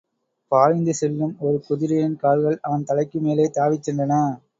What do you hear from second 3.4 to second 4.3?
தாவிச்சென்றன.